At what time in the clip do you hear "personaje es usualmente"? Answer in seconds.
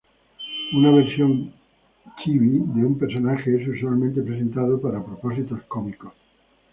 2.97-4.23